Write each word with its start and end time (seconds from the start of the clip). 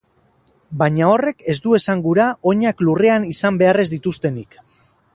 Baina 0.81 1.09
horrek 1.15 1.45
ez 1.53 1.55
du 1.67 1.77
esan 1.79 2.03
gura 2.07 2.31
oinak 2.53 2.83
lurrean 2.89 3.31
izan 3.37 3.63
behar 3.63 3.85
ez 3.87 3.91
dituztenik. 3.97 4.63